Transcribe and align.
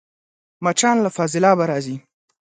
مچان 0.63 0.97
له 1.05 1.09
فاضلابه 1.15 1.63
راځي 1.71 1.95